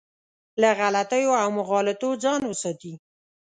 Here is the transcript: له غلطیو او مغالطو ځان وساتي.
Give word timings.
له 0.61 0.69
غلطیو 0.79 1.33
او 1.41 1.49
مغالطو 1.57 2.09
ځان 2.23 2.41
وساتي. 2.45 2.93